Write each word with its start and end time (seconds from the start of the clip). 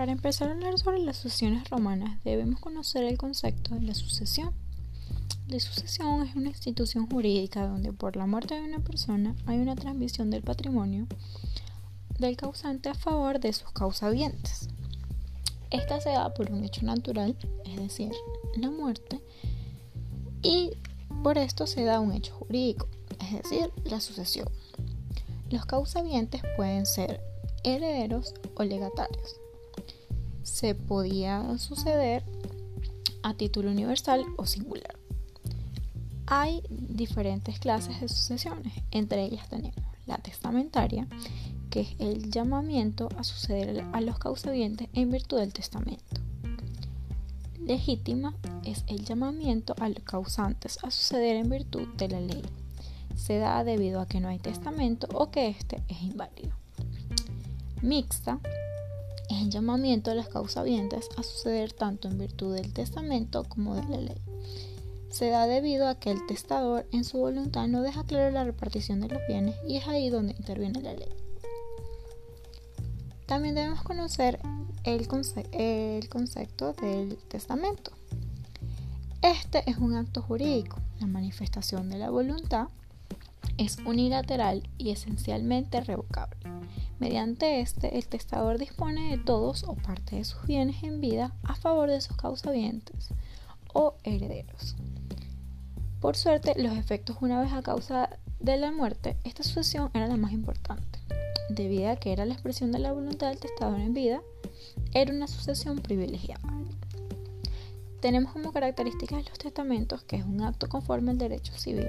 Para 0.00 0.12
empezar 0.12 0.48
a 0.48 0.52
hablar 0.52 0.78
sobre 0.78 1.00
las 1.00 1.18
sucesiones 1.18 1.68
romanas 1.68 2.24
debemos 2.24 2.58
conocer 2.58 3.04
el 3.04 3.18
concepto 3.18 3.74
de 3.74 3.82
la 3.82 3.92
sucesión. 3.92 4.54
La 5.46 5.60
sucesión 5.60 6.22
es 6.22 6.34
una 6.34 6.48
institución 6.48 7.06
jurídica 7.06 7.66
donde 7.66 7.92
por 7.92 8.16
la 8.16 8.24
muerte 8.24 8.54
de 8.54 8.62
una 8.62 8.78
persona 8.78 9.36
hay 9.44 9.58
una 9.58 9.76
transmisión 9.76 10.30
del 10.30 10.40
patrimonio 10.40 11.06
del 12.18 12.38
causante 12.38 12.88
a 12.88 12.94
favor 12.94 13.40
de 13.40 13.52
sus 13.52 13.70
causavientes. 13.72 14.70
Esta 15.70 16.00
se 16.00 16.08
da 16.08 16.32
por 16.32 16.50
un 16.50 16.64
hecho 16.64 16.82
natural, 16.86 17.36
es 17.66 17.76
decir, 17.76 18.10
la 18.56 18.70
muerte, 18.70 19.22
y 20.42 20.70
por 21.22 21.36
esto 21.36 21.66
se 21.66 21.84
da 21.84 22.00
un 22.00 22.12
hecho 22.12 22.32
jurídico, 22.36 22.88
es 23.20 23.42
decir, 23.42 23.70
la 23.84 24.00
sucesión. 24.00 24.48
Los 25.50 25.66
causavientes 25.66 26.40
pueden 26.56 26.86
ser 26.86 27.20
herederos 27.64 28.32
o 28.54 28.64
legatarios. 28.64 29.39
Se 30.42 30.74
podía 30.74 31.58
suceder 31.58 32.24
a 33.22 33.34
título 33.34 33.70
universal 33.70 34.24
o 34.36 34.46
singular. 34.46 34.98
Hay 36.26 36.62
diferentes 36.70 37.58
clases 37.58 38.00
de 38.00 38.08
sucesiones, 38.08 38.72
entre 38.90 39.24
ellas 39.24 39.48
tenemos 39.48 39.84
la 40.06 40.18
testamentaria, 40.18 41.06
que 41.70 41.80
es 41.80 41.88
el 41.98 42.30
llamamiento 42.30 43.08
a 43.16 43.24
suceder 43.24 43.84
a 43.92 44.00
los 44.00 44.18
causavientes 44.18 44.88
en 44.92 45.10
virtud 45.10 45.38
del 45.38 45.52
testamento. 45.52 46.04
Legítima 47.60 48.34
es 48.64 48.84
el 48.88 49.04
llamamiento 49.04 49.74
a 49.80 49.88
los 49.88 50.02
causantes 50.02 50.78
a 50.82 50.90
suceder 50.90 51.36
en 51.36 51.50
virtud 51.50 51.86
de 51.96 52.08
la 52.08 52.20
ley. 52.20 52.42
Se 53.14 53.38
da 53.38 53.62
debido 53.64 54.00
a 54.00 54.06
que 54.06 54.20
no 54.20 54.28
hay 54.28 54.38
testamento 54.38 55.06
o 55.12 55.30
que 55.30 55.48
éste 55.48 55.82
es 55.88 56.02
inválido. 56.02 56.54
Mixta 57.82 58.40
es 59.30 59.42
el 59.42 59.50
llamamiento 59.50 60.10
a 60.10 60.14
los 60.14 60.28
causavientes 60.28 61.08
a 61.16 61.22
suceder 61.22 61.72
tanto 61.72 62.08
en 62.08 62.18
virtud 62.18 62.54
del 62.54 62.72
testamento 62.72 63.44
como 63.44 63.76
de 63.76 63.82
la 63.88 63.96
ley. 63.98 64.20
Se 65.10 65.30
da 65.30 65.46
debido 65.46 65.88
a 65.88 65.94
que 65.94 66.10
el 66.10 66.26
testador 66.26 66.86
en 66.92 67.04
su 67.04 67.18
voluntad 67.18 67.66
no 67.68 67.82
deja 67.82 68.04
claro 68.04 68.30
la 68.30 68.44
repartición 68.44 69.00
de 69.00 69.08
los 69.08 69.20
bienes 69.28 69.54
y 69.68 69.76
es 69.76 69.88
ahí 69.88 70.10
donde 70.10 70.34
interviene 70.34 70.82
la 70.82 70.94
ley. 70.94 71.08
También 73.26 73.54
debemos 73.54 73.82
conocer 73.82 74.40
el 74.82 75.06
concepto 75.06 76.72
del 76.72 77.16
testamento. 77.28 77.92
Este 79.22 79.68
es 79.70 79.78
un 79.78 79.94
acto 79.94 80.22
jurídico. 80.22 80.78
La 81.00 81.06
manifestación 81.06 81.88
de 81.90 81.98
la 81.98 82.10
voluntad 82.10 82.68
es 83.58 83.78
unilateral 83.84 84.68
y 84.78 84.90
esencialmente 84.90 85.80
revocable. 85.80 86.59
Mediante 87.00 87.60
este, 87.60 87.98
el 87.98 88.06
testador 88.06 88.58
dispone 88.58 89.10
de 89.10 89.22
todos 89.22 89.64
o 89.64 89.74
parte 89.74 90.16
de 90.16 90.24
sus 90.24 90.46
bienes 90.46 90.82
en 90.84 91.00
vida 91.00 91.34
a 91.42 91.56
favor 91.56 91.90
de 91.90 92.00
sus 92.00 92.16
causavientes 92.16 93.08
o 93.72 93.94
herederos. 94.04 94.76
Por 96.00 96.16
suerte, 96.16 96.54
los 96.56 96.76
efectos 96.76 97.16
una 97.20 97.40
vez 97.40 97.52
a 97.52 97.62
causa 97.62 98.10
de 98.38 98.56
la 98.56 98.70
muerte, 98.70 99.16
esta 99.24 99.42
sucesión 99.42 99.90
era 99.94 100.06
la 100.06 100.16
más 100.16 100.32
importante 100.32 101.00
debido 101.50 101.90
a 101.90 101.96
que 101.96 102.12
era 102.12 102.24
la 102.24 102.34
expresión 102.34 102.72
de 102.72 102.78
la 102.78 102.92
voluntad 102.92 103.28
del 103.28 103.40
testador 103.40 103.80
en 103.80 103.92
vida, 103.92 104.22
era 104.92 105.12
una 105.12 105.26
sucesión 105.26 105.78
privilegiada. 105.78 106.40
Tenemos 108.00 108.32
como 108.32 108.52
características 108.52 109.28
los 109.28 109.38
testamentos 109.38 110.02
que 110.04 110.16
es 110.16 110.24
un 110.24 110.42
acto 110.42 110.68
conforme 110.68 111.10
al 111.10 111.18
derecho 111.18 111.52
civil, 111.54 111.88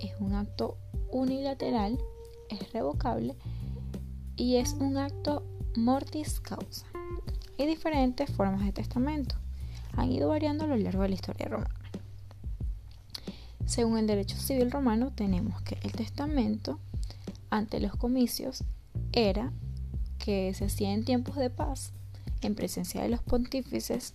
es 0.00 0.12
un 0.20 0.34
acto 0.34 0.76
unilateral, 1.10 1.98
es 2.48 2.72
revocable 2.72 3.34
y 4.40 4.56
es 4.56 4.72
un 4.80 4.96
acto 4.96 5.42
mortis 5.76 6.40
causa. 6.40 6.86
Hay 7.58 7.66
diferentes 7.66 8.30
formas 8.30 8.64
de 8.64 8.72
testamento, 8.72 9.34
han 9.94 10.10
ido 10.10 10.30
variando 10.30 10.64
a 10.64 10.66
lo 10.66 10.76
largo 10.76 11.02
de 11.02 11.10
la 11.10 11.14
historia 11.14 11.46
romana. 11.46 11.74
Según 13.66 13.98
el 13.98 14.06
derecho 14.06 14.38
civil 14.38 14.70
romano 14.70 15.12
tenemos 15.14 15.60
que 15.60 15.76
el 15.82 15.92
testamento 15.92 16.80
ante 17.50 17.80
los 17.80 17.94
comicios 17.96 18.64
era 19.12 19.52
que 20.18 20.54
se 20.54 20.64
hacía 20.64 20.94
en 20.94 21.04
tiempos 21.04 21.36
de 21.36 21.50
paz, 21.50 21.92
en 22.40 22.54
presencia 22.54 23.02
de 23.02 23.10
los 23.10 23.20
pontífices, 23.20 24.14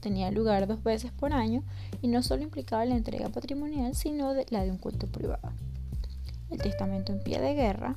tenía 0.00 0.30
lugar 0.30 0.66
dos 0.66 0.82
veces 0.82 1.12
por 1.12 1.32
año 1.32 1.64
y 2.02 2.08
no 2.08 2.22
solo 2.22 2.42
implicaba 2.42 2.84
la 2.84 2.96
entrega 2.96 3.30
patrimonial, 3.30 3.94
sino 3.94 4.34
la 4.50 4.64
de 4.64 4.70
un 4.70 4.76
culto 4.76 5.06
privado. 5.06 5.50
El 6.50 6.60
testamento 6.60 7.12
en 7.12 7.22
pie 7.22 7.40
de 7.40 7.54
guerra 7.54 7.96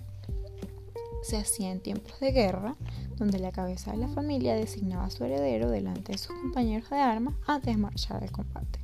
se 1.25 1.37
hacía 1.37 1.71
en 1.71 1.79
tiempos 1.79 2.19
de 2.19 2.31
guerra, 2.31 2.75
donde 3.17 3.39
la 3.39 3.51
cabeza 3.51 3.91
de 3.91 3.97
la 3.97 4.07
familia 4.07 4.55
designaba 4.55 5.05
a 5.05 5.09
su 5.09 5.23
heredero 5.23 5.69
delante 5.69 6.11
de 6.11 6.17
sus 6.17 6.35
compañeros 6.35 6.89
de 6.89 6.97
armas 6.97 7.35
antes 7.47 7.75
de 7.75 7.81
marchar 7.81 8.23
al 8.23 8.31
combate. 8.31 8.79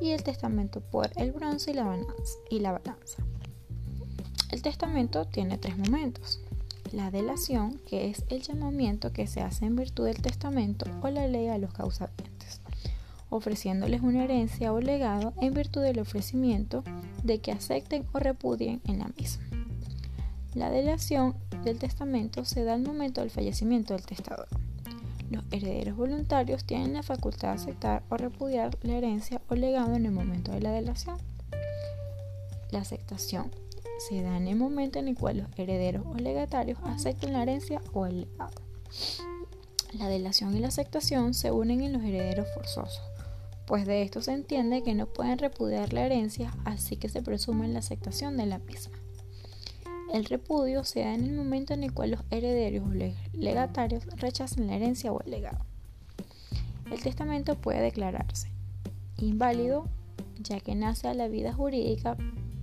Y 0.00 0.10
el 0.10 0.22
testamento 0.22 0.80
por 0.80 1.10
el 1.16 1.32
bronce 1.32 1.72
y 2.50 2.60
la 2.60 2.72
balanza. 2.72 3.24
El 4.50 4.62
testamento 4.62 5.24
tiene 5.24 5.58
tres 5.58 5.76
momentos 5.76 6.40
la 6.92 7.10
delación, 7.10 7.80
que 7.86 8.08
es 8.08 8.24
el 8.28 8.42
llamamiento 8.42 9.12
que 9.12 9.26
se 9.26 9.40
hace 9.40 9.66
en 9.66 9.76
virtud 9.76 10.06
del 10.06 10.22
testamento 10.22 10.86
o 11.02 11.08
la 11.08 11.26
ley 11.26 11.48
a 11.48 11.58
los 11.58 11.72
causavientes, 11.72 12.60
ofreciéndoles 13.30 14.00
una 14.02 14.24
herencia 14.24 14.72
o 14.72 14.80
legado 14.80 15.32
en 15.40 15.54
virtud 15.54 15.82
del 15.82 16.00
ofrecimiento 16.00 16.84
de 17.22 17.40
que 17.40 17.52
acepten 17.52 18.06
o 18.12 18.18
repudien 18.18 18.80
en 18.86 19.00
la 19.00 19.08
misma. 19.16 19.47
La 20.58 20.70
delación 20.70 21.36
del 21.62 21.78
testamento 21.78 22.44
se 22.44 22.64
da 22.64 22.74
al 22.74 22.82
momento 22.82 23.20
del 23.20 23.30
fallecimiento 23.30 23.94
del 23.94 24.04
testador. 24.04 24.48
Los 25.30 25.44
herederos 25.52 25.96
voluntarios 25.96 26.64
tienen 26.64 26.94
la 26.94 27.04
facultad 27.04 27.50
de 27.50 27.62
aceptar 27.62 28.02
o 28.08 28.16
repudiar 28.16 28.76
la 28.82 28.96
herencia 28.96 29.40
o 29.48 29.54
legado 29.54 29.94
en 29.94 30.04
el 30.04 30.10
momento 30.10 30.50
de 30.50 30.60
la 30.60 30.72
delación. 30.72 31.16
La 32.72 32.80
aceptación 32.80 33.52
se 34.08 34.20
da 34.20 34.36
en 34.36 34.48
el 34.48 34.56
momento 34.56 34.98
en 34.98 35.06
el 35.06 35.16
cual 35.16 35.38
los 35.38 35.46
herederos 35.56 36.04
o 36.04 36.14
legatarios 36.14 36.80
aceptan 36.82 37.34
la 37.34 37.42
herencia 37.44 37.80
o 37.92 38.06
el 38.06 38.22
legado. 38.22 38.60
La 39.92 40.08
delación 40.08 40.56
y 40.56 40.58
la 40.58 40.68
aceptación 40.68 41.34
se 41.34 41.52
unen 41.52 41.82
en 41.82 41.92
los 41.92 42.02
herederos 42.02 42.48
forzosos, 42.52 43.04
pues 43.64 43.86
de 43.86 44.02
esto 44.02 44.22
se 44.22 44.32
entiende 44.32 44.82
que 44.82 44.96
no 44.96 45.06
pueden 45.06 45.38
repudiar 45.38 45.92
la 45.92 46.04
herencia, 46.04 46.52
así 46.64 46.96
que 46.96 47.08
se 47.08 47.22
presume 47.22 47.68
la 47.68 47.78
aceptación 47.78 48.36
de 48.36 48.46
la 48.46 48.58
misma. 48.58 48.98
El 50.12 50.24
repudio 50.24 50.84
se 50.84 51.00
da 51.00 51.14
en 51.14 51.24
el 51.24 51.32
momento 51.34 51.74
en 51.74 51.84
el 51.84 51.92
cual 51.92 52.12
los 52.12 52.20
herederos 52.30 52.88
o 52.88 53.36
legatarios 53.36 54.06
rechazan 54.16 54.66
la 54.66 54.76
herencia 54.76 55.12
o 55.12 55.20
el 55.22 55.30
legado. 55.30 55.64
El 56.90 57.02
testamento 57.02 57.56
puede 57.56 57.80
declararse 57.80 58.48
inválido, 59.18 59.88
ya 60.40 60.60
que 60.60 60.74
nace 60.74 61.08
a 61.08 61.14
la 61.14 61.28
vida 61.28 61.52
jurídica 61.52 62.16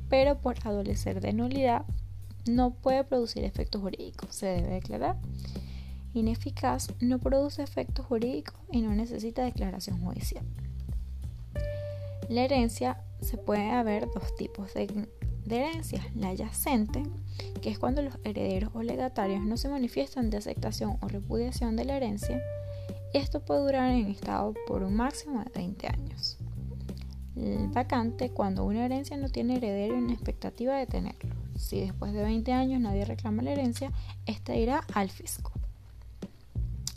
pero 0.09 0.39
por 0.39 0.55
adolecer 0.65 1.19
de 1.19 1.33
nulidad 1.33 1.85
no 2.47 2.71
puede 2.71 3.03
producir 3.03 3.43
efectos 3.43 3.81
jurídicos, 3.81 4.35
se 4.35 4.45
debe 4.45 4.75
declarar. 4.75 5.17
Ineficaz 6.13 6.89
no 6.99 7.19
produce 7.19 7.63
efectos 7.63 8.05
jurídicos 8.05 8.55
y 8.71 8.81
no 8.81 8.93
necesita 8.93 9.43
declaración 9.43 9.99
judicial. 9.99 10.45
La 12.29 12.43
herencia 12.43 13.01
se 13.19 13.37
puede 13.37 13.71
haber 13.71 14.07
dos 14.13 14.35
tipos 14.35 14.73
de, 14.73 15.07
de 15.45 15.57
herencia. 15.57 16.01
La 16.15 16.33
yacente, 16.33 17.03
que 17.61 17.69
es 17.69 17.79
cuando 17.79 18.01
los 18.01 18.17
herederos 18.23 18.71
o 18.73 18.83
legatarios 18.83 19.41
no 19.43 19.57
se 19.57 19.69
manifiestan 19.69 20.29
de 20.29 20.37
aceptación 20.37 20.97
o 21.01 21.07
repudiación 21.07 21.75
de 21.75 21.85
la 21.85 21.97
herencia. 21.97 22.41
Esto 23.13 23.39
puede 23.39 23.61
durar 23.61 23.91
en 23.91 24.07
estado 24.07 24.53
por 24.67 24.83
un 24.83 24.95
máximo 24.95 25.43
de 25.43 25.51
20 25.53 25.87
años 25.87 26.37
vacante 27.35 28.29
cuando 28.29 28.63
una 28.65 28.85
herencia 28.85 29.17
no 29.17 29.29
tiene 29.29 29.57
heredero 29.57 29.97
en 29.97 30.09
expectativa 30.09 30.77
de 30.77 30.87
tenerlo. 30.87 31.35
Si 31.57 31.79
después 31.79 32.13
de 32.13 32.23
20 32.23 32.51
años 32.51 32.81
nadie 32.81 33.05
reclama 33.05 33.43
la 33.43 33.51
herencia, 33.51 33.91
esta 34.25 34.55
irá 34.55 34.85
al 34.93 35.09
fisco. 35.09 35.51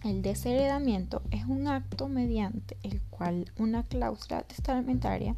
El 0.04 0.22
desheredamiento 0.22 1.22
es 1.32 1.44
un 1.44 1.66
acto 1.66 2.08
mediante 2.08 2.76
el 2.84 3.00
cual 3.02 3.50
una 3.58 3.82
cláusula 3.82 4.42
testamentaria 4.42 5.34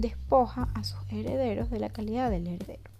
despoja 0.00 0.68
a 0.74 0.84
sus 0.84 0.98
herederos 1.10 1.70
de 1.70 1.80
la 1.80 1.90
calidad 1.90 2.30
del 2.30 2.46
heredero. 2.46 2.90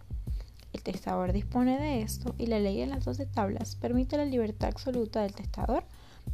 El 0.72 0.82
testador 0.82 1.32
dispone 1.32 1.78
de 1.80 2.02
esto 2.02 2.34
y 2.38 2.46
la 2.46 2.60
ley 2.60 2.78
de 2.78 2.86
las 2.86 3.04
doce 3.04 3.26
tablas 3.26 3.76
permite 3.76 4.16
la 4.16 4.24
libertad 4.24 4.68
absoluta 4.68 5.22
del 5.22 5.34
testador 5.34 5.84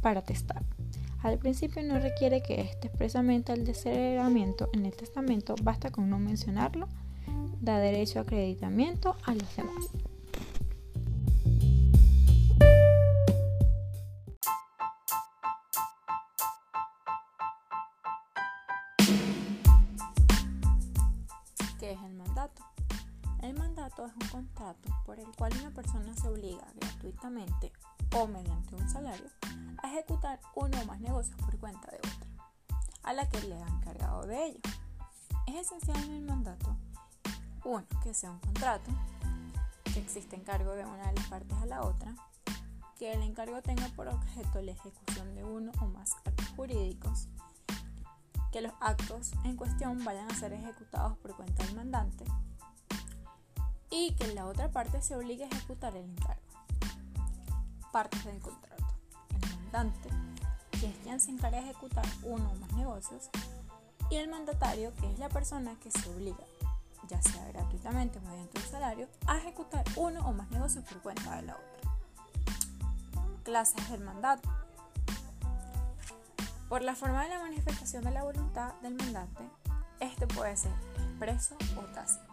para 0.01 0.21
testar. 0.21 0.63
Al 1.23 1.39
principio 1.39 1.81
no 1.81 1.99
requiere 1.99 2.43
que 2.43 2.61
esté 2.61 2.87
expresamente 2.87 3.51
al 3.51 3.65
desheredamiento 3.65 4.69
en 4.73 4.85
el 4.85 4.95
testamento, 4.95 5.55
basta 5.63 5.89
con 5.89 6.09
no 6.09 6.19
mencionarlo, 6.19 6.87
da 7.59 7.79
derecho 7.79 8.19
a 8.19 8.21
acreditamiento 8.21 9.15
a 9.25 9.33
los 9.33 9.55
demás. 9.55 9.89
Persona 26.07 26.15
se 26.15 26.27
obliga 26.27 26.65
gratuitamente 26.75 27.71
o 28.15 28.27
mediante 28.27 28.75
un 28.75 28.89
salario 28.89 29.29
a 29.83 29.87
ejecutar 29.89 30.39
uno 30.55 30.79
o 30.81 30.85
más 30.85 30.99
negocios 30.99 31.37
por 31.41 31.57
cuenta 31.57 31.91
de 31.91 31.97
otra, 31.97 32.27
a 33.03 33.13
la 33.13 33.27
que 33.29 33.41
le 33.41 33.61
ha 33.61 33.67
encargado 33.67 34.25
de 34.25 34.45
ello. 34.47 34.59
Es 35.47 35.67
esencial 35.67 35.97
en 36.05 36.13
el 36.13 36.21
mandato, 36.23 36.75
uno, 37.63 37.85
que 38.03 38.13
sea 38.13 38.31
un 38.31 38.39
contrato, 38.39 38.89
que 39.93 39.99
existe 39.99 40.35
encargo 40.35 40.71
de 40.71 40.85
una 40.85 41.07
de 41.07 41.13
las 41.13 41.27
partes 41.27 41.57
a 41.57 41.65
la 41.65 41.81
otra, 41.81 42.15
que 42.97 43.13
el 43.13 43.21
encargo 43.21 43.61
tenga 43.61 43.87
por 43.89 44.07
objeto 44.07 44.61
la 44.61 44.71
ejecución 44.71 45.35
de 45.35 45.43
uno 45.43 45.71
o 45.81 45.85
más 45.87 46.15
actos 46.25 46.47
jurídicos, 46.55 47.27
que 48.51 48.61
los 48.61 48.73
actos 48.79 49.31
en 49.43 49.55
cuestión 49.55 50.03
vayan 50.03 50.29
a 50.31 50.35
ser 50.35 50.53
ejecutados 50.53 51.17
por 51.17 51.35
cuenta 51.35 51.63
del 51.65 51.75
mandante 51.75 52.25
y 53.89 54.13
que 54.13 54.33
la 54.33 54.45
otra 54.45 54.69
parte 54.69 55.01
se 55.01 55.15
obligue 55.15 55.45
a 55.45 55.47
ejecutar 55.47 55.95
el 55.95 56.05
encargo. 56.05 56.41
Partes 57.91 58.23
del 58.25 58.39
contrato. 58.39 58.85
El 59.29 59.55
mandante, 59.55 60.09
que 60.71 60.87
es 60.87 60.95
quien 61.03 61.19
se 61.19 61.31
encarga 61.31 61.61
de 61.61 61.69
ejecutar 61.69 62.05
uno 62.23 62.51
o 62.51 62.55
más 62.55 62.71
negocios, 62.73 63.29
y 64.09 64.15
el 64.15 64.29
mandatario, 64.29 64.93
que 64.95 65.11
es 65.11 65.19
la 65.19 65.29
persona 65.29 65.75
que 65.81 65.91
se 65.91 66.09
obliga, 66.09 66.43
ya 67.09 67.21
sea 67.21 67.45
gratuitamente 67.49 68.19
o 68.19 68.21
mediante 68.21 68.59
un 68.59 68.65
salario, 68.67 69.07
a 69.25 69.37
ejecutar 69.37 69.83
uno 69.95 70.25
o 70.27 70.33
más 70.33 70.49
negocios 70.51 70.85
por 70.85 71.01
cuenta 71.01 71.35
de 71.37 71.41
la 71.43 71.55
otra. 71.55 71.91
Clases 73.43 73.89
del 73.89 74.01
mandato. 74.01 74.49
Por 76.69 76.81
la 76.81 76.95
forma 76.95 77.23
de 77.23 77.29
la 77.29 77.39
manifestación 77.39 78.03
de 78.03 78.11
la 78.11 78.23
voluntad 78.23 78.73
del 78.81 78.95
mandante, 78.95 79.49
este 79.99 80.27
puede 80.27 80.55
ser 80.57 80.73
expreso 80.97 81.55
o 81.77 81.81
tácito. 81.93 82.26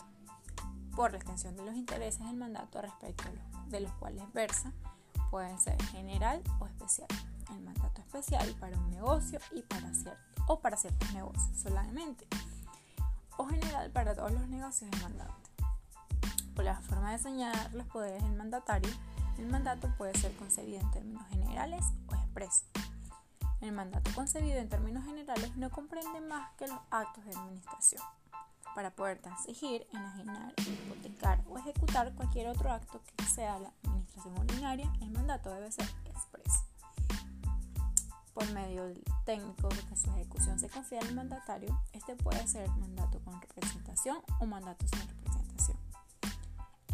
Por 0.96 1.10
la 1.10 1.16
extensión 1.18 1.56
de 1.56 1.64
los 1.64 1.74
intereses 1.74 2.24
del 2.24 2.36
mandato 2.36 2.80
respecto 2.80 3.24
de 3.66 3.80
los 3.80 3.92
cuales 3.94 4.22
versa, 4.32 4.72
puede 5.30 5.58
ser 5.58 5.80
general 5.86 6.40
o 6.60 6.66
especial. 6.66 7.08
El 7.50 7.60
mandato 7.62 8.00
especial 8.00 8.54
para 8.60 8.78
un 8.78 8.90
negocio 8.90 9.40
y 9.52 9.62
para 9.62 9.92
cierto, 9.92 10.20
o 10.46 10.60
para 10.60 10.76
ciertos 10.76 11.12
negocios 11.12 11.58
solamente, 11.58 12.26
o 13.36 13.46
general 13.46 13.90
para 13.90 14.14
todos 14.14 14.30
los 14.30 14.48
negocios 14.48 14.88
del 14.92 15.02
mandante. 15.02 15.50
Por 16.54 16.64
la 16.64 16.80
forma 16.82 17.10
de 17.10 17.18
señalar 17.18 17.74
los 17.74 17.86
poderes 17.88 18.22
del 18.22 18.34
mandatario, 18.34 18.92
el 19.38 19.46
mandato 19.46 19.92
puede 19.98 20.16
ser 20.16 20.32
concebido 20.36 20.80
en 20.80 20.90
términos 20.92 21.26
generales 21.28 21.84
o 22.08 22.14
expresos. 22.14 22.64
El 23.60 23.72
mandato 23.72 24.10
concebido 24.14 24.58
en 24.58 24.68
términos 24.68 25.04
generales 25.04 25.56
no 25.56 25.70
comprende 25.70 26.20
más 26.20 26.52
que 26.56 26.68
los 26.68 26.78
actos 26.90 27.24
de 27.24 27.32
administración. 27.32 28.02
Para 28.74 28.90
poder 28.90 29.20
exigir, 29.24 29.86
enajenar, 29.92 30.52
hipotecar 30.58 31.44
o 31.48 31.58
ejecutar 31.58 32.12
cualquier 32.14 32.48
otro 32.48 32.72
acto 32.72 33.00
que 33.16 33.24
sea 33.24 33.58
la 33.58 33.72
administración 33.84 34.36
ordinaria, 34.38 34.92
el 35.00 35.10
mandato 35.10 35.54
debe 35.54 35.70
ser 35.70 35.88
expreso. 36.06 36.64
Por 38.32 38.50
medio 38.52 38.86
del 38.86 39.04
técnico 39.24 39.68
de 39.68 39.82
que 39.82 39.96
su 39.96 40.10
ejecución 40.10 40.58
se 40.58 40.68
confía 40.68 41.00
al 41.00 41.14
mandatario, 41.14 41.80
este 41.92 42.16
puede 42.16 42.46
ser 42.48 42.68
mandato 42.70 43.20
con 43.20 43.40
representación 43.40 44.18
o 44.40 44.46
mandato 44.46 44.86
sin 44.88 45.08
representación. 45.08 45.78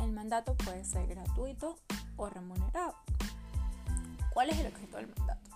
El 0.01 0.13
mandato 0.13 0.55
puede 0.55 0.85
ser 0.85 1.07
gratuito 1.07 1.79
o 2.17 2.29
remunerado. 2.29 2.95
¿Cuál 4.35 4.51
es 4.51 4.59
el 4.59 4.67
objeto 4.67 4.99
del 4.99 5.09
mandato? 5.17 5.51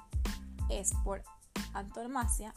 es 0.68 0.92
por 1.04 1.22
antonomasia 1.72 2.54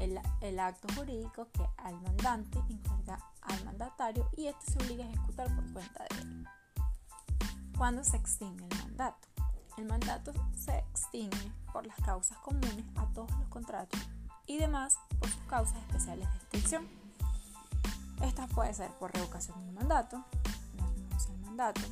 el, 0.00 0.20
el, 0.40 0.58
acto 0.58 0.88
jurídico 0.94 1.48
que 1.52 1.66
al 1.78 2.00
mandante 2.02 2.58
encarga 2.68 3.18
al 3.42 3.64
mandatario 3.64 4.28
y 4.36 4.46
este 4.46 4.72
se 4.72 4.78
obliga 4.78 5.04
a 5.04 5.08
ejecutar 5.08 5.54
por 5.54 5.72
cuenta 5.72 6.04
de 6.04 6.20
él. 6.20 6.46
¿Cuándo 7.76 8.04
se 8.04 8.16
extingue 8.16 8.66
el 8.70 8.78
mandato? 8.78 9.28
El 9.76 9.84
mandato 9.84 10.32
se 10.56 10.78
extingue 10.78 11.52
por 11.72 11.86
las 11.86 11.96
causas 11.98 12.38
comunes 12.38 12.84
a 12.96 13.06
todos 13.12 13.30
los 13.32 13.48
contratos 13.48 14.00
y 14.46 14.56
demás 14.56 14.98
por 15.18 15.28
sus 15.28 15.42
causas 15.42 15.76
especiales 15.78 16.28
de 16.30 16.36
extinción. 16.38 16.88
Estas 18.22 18.50
puede 18.50 18.72
ser 18.72 18.90
por 18.92 19.12
revocación 19.12 19.58
del 19.60 19.74
mandato, 19.74 20.24
renuncia 20.78 21.30
al 21.32 21.40
mandato, 21.40 21.82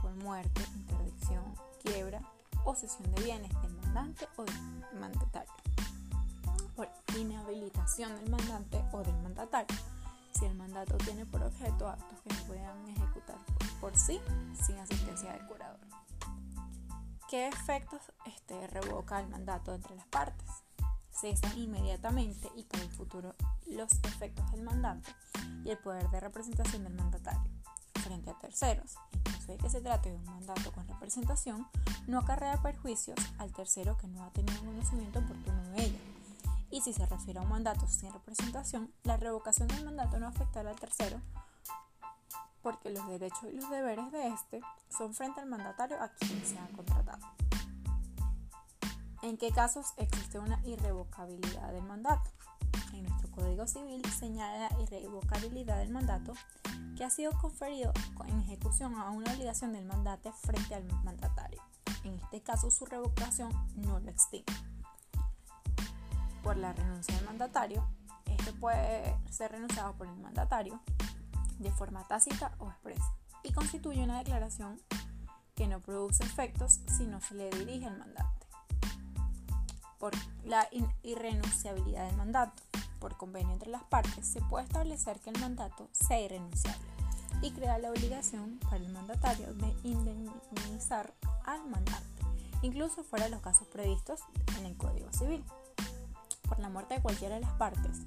por 0.00 0.14
muerte, 0.14 0.62
interdicción, 0.76 1.42
quiebra 1.82 2.20
o 2.64 2.74
cesión 2.74 3.12
de 3.14 3.22
bienes 3.24 3.50
del 3.62 3.72
mandante 3.82 4.28
o 4.36 4.44
del 4.44 5.00
mandatario. 5.00 5.52
Por 6.76 6.88
inhabilitación 7.18 8.14
del 8.16 8.30
mandante 8.30 8.84
o 8.92 9.02
del 9.02 9.16
mandatario. 9.22 9.76
Si 10.30 10.44
el 10.44 10.54
mandato 10.54 10.98
tiene 10.98 11.24
por 11.24 11.42
objeto 11.42 11.88
actos 11.88 12.20
que 12.20 12.34
no 12.34 12.42
puedan 12.42 12.88
ejecutar 12.88 13.38
por, 13.80 13.96
sí 13.96 14.20
sin 14.60 14.78
asistencia 14.78 15.32
del 15.32 15.46
curador. 15.46 15.80
¿Qué 17.30 17.48
efectos 17.48 18.02
este, 18.26 18.66
revoca 18.66 19.18
el 19.20 19.28
mandato 19.28 19.74
entre 19.74 19.96
las 19.96 20.06
partes? 20.06 20.48
Cesan 21.10 21.58
inmediatamente 21.58 22.50
y 22.54 22.64
para 22.64 22.84
el 22.84 22.90
futuro 22.90 23.34
los 23.66 23.90
efectos 24.04 24.50
del 24.52 24.62
mandante 24.62 25.10
y 25.64 25.70
el 25.70 25.78
poder 25.78 26.10
de 26.10 26.20
representación 26.20 26.84
del 26.84 26.94
mandatario 26.94 27.50
frente 28.06 28.30
a 28.30 28.38
terceros. 28.38 28.96
En 29.12 29.22
caso 29.22 29.52
de 29.52 29.58
que 29.58 29.70
se 29.70 29.80
trate 29.80 30.10
de 30.10 30.16
un 30.16 30.24
mandato 30.24 30.70
con 30.72 30.86
representación, 30.86 31.66
no 32.06 32.20
acarrea 32.20 32.62
perjuicios 32.62 33.18
al 33.38 33.52
tercero 33.52 33.96
que 33.96 34.06
no 34.06 34.24
ha 34.24 34.30
tenido 34.30 34.58
conocimiento 34.60 35.15
si 36.86 36.92
se 36.92 37.04
refiere 37.04 37.40
a 37.40 37.42
un 37.42 37.48
mandato 37.48 37.84
sin 37.88 38.12
representación, 38.12 38.92
la 39.02 39.16
revocación 39.16 39.66
del 39.66 39.84
mandato 39.84 40.20
no 40.20 40.28
afectará 40.28 40.70
al 40.70 40.78
tercero 40.78 41.20
porque 42.62 42.90
los 42.90 43.04
derechos 43.08 43.42
y 43.42 43.56
los 43.56 43.68
deberes 43.70 44.12
de 44.12 44.28
éste 44.28 44.60
son 44.96 45.12
frente 45.12 45.40
al 45.40 45.48
mandatario 45.48 46.00
a 46.00 46.10
quien 46.10 46.46
se 46.46 46.56
ha 46.56 46.68
contratado. 46.68 47.26
¿En 49.22 49.36
qué 49.36 49.50
casos 49.50 49.94
existe 49.96 50.38
una 50.38 50.64
irrevocabilidad 50.64 51.72
del 51.72 51.82
mandato? 51.82 52.30
En 52.92 53.02
nuestro 53.02 53.32
Código 53.32 53.66
Civil 53.66 54.04
señala 54.16 54.68
la 54.70 54.80
irrevocabilidad 54.80 55.78
del 55.78 55.90
mandato 55.90 56.34
que 56.96 57.02
ha 57.02 57.10
sido 57.10 57.32
conferido 57.40 57.92
en 58.28 58.38
ejecución 58.42 58.94
a 58.94 59.10
una 59.10 59.32
obligación 59.32 59.72
del 59.72 59.86
mandante 59.86 60.30
frente 60.32 60.76
al 60.76 60.84
mandatario. 61.02 61.60
En 62.04 62.14
este 62.14 62.42
caso, 62.42 62.70
su 62.70 62.86
revocación 62.86 63.50
no 63.74 63.98
lo 63.98 64.08
extingue. 64.08 64.75
Por 66.46 66.58
la 66.58 66.72
renuncia 66.72 67.12
del 67.16 67.24
mandatario, 67.24 67.84
este 68.24 68.52
puede 68.52 69.18
ser 69.32 69.50
renunciado 69.50 69.94
por 69.94 70.06
el 70.06 70.16
mandatario 70.18 70.80
de 71.58 71.72
forma 71.72 72.06
tácita 72.06 72.52
o 72.60 72.68
expresa 72.68 73.16
y 73.42 73.52
constituye 73.52 74.04
una 74.04 74.18
declaración 74.18 74.80
que 75.56 75.66
no 75.66 75.80
produce 75.80 76.22
efectos 76.22 76.82
si 76.96 77.04
no 77.08 77.20
se 77.20 77.34
le 77.34 77.50
dirige 77.50 77.86
al 77.86 77.98
mandante. 77.98 78.46
Por 79.98 80.12
la 80.44 80.68
irrenunciabilidad 81.02 82.06
del 82.06 82.16
mandato 82.16 82.62
por 83.00 83.16
convenio 83.16 83.52
entre 83.52 83.70
las 83.70 83.82
partes, 83.82 84.24
se 84.24 84.40
puede 84.42 84.66
establecer 84.66 85.18
que 85.18 85.30
el 85.30 85.40
mandato 85.40 85.88
sea 85.90 86.20
irrenunciable 86.20 86.86
y 87.42 87.50
crea 87.50 87.76
la 87.78 87.90
obligación 87.90 88.60
para 88.60 88.76
el 88.76 88.88
mandatario 88.90 89.52
de 89.52 89.74
indemnizar 89.82 91.12
al 91.44 91.68
mandante, 91.68 92.22
incluso 92.62 93.02
fuera 93.02 93.24
de 93.24 93.32
los 93.32 93.40
casos 93.40 93.66
previstos 93.66 94.20
en 94.60 94.66
el 94.66 94.76
Código 94.76 95.12
Civil, 95.12 95.44
por 96.46 96.58
la 96.58 96.68
muerte 96.68 96.94
de 96.94 97.02
cualquiera 97.02 97.34
de 97.34 97.42
las 97.42 97.52
partes. 97.54 98.02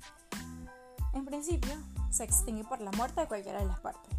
En 1.14 1.26
principio, 1.26 1.74
se 2.10 2.24
extingue 2.24 2.64
por 2.64 2.82
la 2.82 2.92
muerte 2.92 3.22
de 3.22 3.28
cualquiera 3.28 3.60
de 3.60 3.66
las 3.66 3.80
partes. 3.80 4.16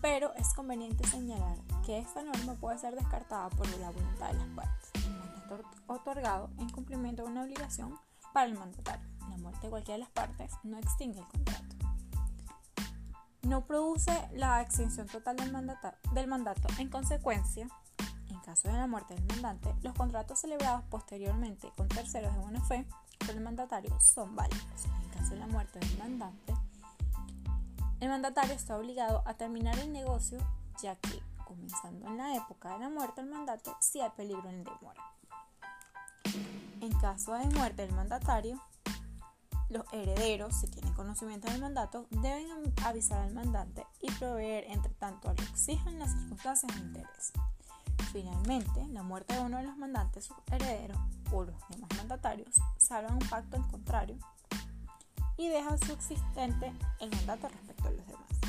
Pero 0.00 0.34
es 0.34 0.54
conveniente 0.54 1.06
señalar 1.08 1.58
que 1.84 1.98
esta 1.98 2.22
norma 2.22 2.54
puede 2.54 2.78
ser 2.78 2.94
descartada 2.94 3.48
por 3.50 3.68
la 3.78 3.90
voluntad 3.90 4.28
de 4.28 4.34
las 4.34 4.48
partes. 4.48 4.90
Otorgado 5.86 6.50
en 6.58 6.68
cumplimiento 6.70 7.24
de 7.24 7.30
una 7.30 7.42
obligación 7.42 7.98
para 8.32 8.46
el 8.46 8.58
mandatario. 8.58 9.08
La 9.28 9.36
muerte 9.36 9.62
de 9.62 9.70
cualquiera 9.70 9.96
de 9.96 10.04
las 10.04 10.10
partes 10.10 10.52
no 10.62 10.78
extingue 10.78 11.20
el 11.20 11.26
contrato. 11.26 11.76
No 13.42 13.64
produce 13.64 14.28
la 14.32 14.60
extinción 14.60 15.06
total 15.06 15.36
del, 15.36 15.52
del 16.12 16.26
mandato. 16.26 16.68
En 16.78 16.90
consecuencia, 16.90 17.62
en 17.62 17.70
caso 18.48 18.68
de 18.68 18.78
la 18.78 18.86
muerte 18.86 19.14
del 19.14 19.26
mandante, 19.26 19.74
los 19.82 19.92
contratos 19.92 20.40
celebrados 20.40 20.82
posteriormente 20.88 21.70
con 21.76 21.86
terceros 21.86 22.32
de 22.32 22.40
buena 22.40 22.64
fe 22.64 22.86
por 23.18 23.28
el 23.28 23.42
mandatario 23.42 24.00
son 24.00 24.34
válidos. 24.34 24.86
En 25.02 25.10
caso 25.10 25.34
de 25.34 25.40
la 25.40 25.46
muerte 25.48 25.78
del 25.78 25.98
mandante, 25.98 26.54
el 28.00 28.08
mandatario 28.08 28.54
está 28.54 28.78
obligado 28.78 29.22
a 29.26 29.34
terminar 29.34 29.78
el 29.78 29.92
negocio 29.92 30.38
ya 30.82 30.96
que, 30.96 31.22
comenzando 31.44 32.06
en 32.06 32.16
la 32.16 32.36
época 32.36 32.72
de 32.72 32.78
la 32.78 32.88
muerte 32.88 33.20
del 33.20 33.30
mandante, 33.30 33.70
si 33.80 34.00
hay 34.00 34.08
peligro 34.16 34.48
en 34.48 34.64
demora. 34.64 35.02
En 36.80 36.92
caso 37.00 37.34
de 37.34 37.44
muerte 37.48 37.82
del 37.82 37.94
mandatario, 37.94 38.58
los 39.68 39.84
herederos, 39.92 40.54
si 40.58 40.68
tienen 40.68 40.94
conocimiento 40.94 41.50
del 41.50 41.60
mandato, 41.60 42.06
deben 42.08 42.48
avisar 42.82 43.20
al 43.20 43.34
mandante 43.34 43.86
y 44.00 44.10
proveer 44.12 44.64
entre 44.70 44.94
tanto 44.94 45.28
a 45.28 45.32
lo 45.32 45.36
que 45.36 45.42
exijan 45.42 45.98
las 45.98 46.12
circunstancias 46.12 46.74
de 46.74 46.80
interés. 46.80 47.32
Finalmente, 48.12 48.86
la 48.88 49.02
muerte 49.02 49.34
de 49.34 49.40
uno 49.40 49.58
de 49.58 49.64
los 49.64 49.76
mandantes, 49.76 50.24
sus 50.24 50.36
herederos 50.50 50.98
o 51.30 51.44
los 51.44 51.54
demás 51.68 51.90
mandatarios 51.96 52.54
salvan 52.78 53.14
un 53.14 53.28
pacto 53.28 53.56
en 53.56 53.62
contrario 53.64 54.16
y 55.36 55.48
dejan 55.48 55.78
subsistente 55.78 56.72
el 57.00 57.10
mandato 57.10 57.48
respecto 57.48 57.88
a 57.88 57.90
los 57.90 58.06
demás. 58.06 58.47